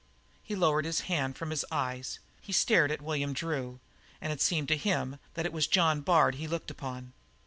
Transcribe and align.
He 0.41 0.55
lowered 0.55 0.85
his 0.85 1.01
hand 1.01 1.37
from 1.37 1.51
his 1.51 1.63
eyes; 1.69 2.17
he 2.41 2.51
stared 2.51 2.89
at 2.91 3.03
William 3.03 3.33
Drew, 3.33 3.79
and 4.19 4.33
it 4.33 4.41
seemed 4.41 4.67
to 4.69 4.75
him 4.75 5.19
that 5.35 5.45
it 5.45 5.53
was 5.53 5.67
John 5.67 6.01
Bard 6.01 6.33
he 6.41 6.47
looked 6.47 6.71
upon. 6.71 7.13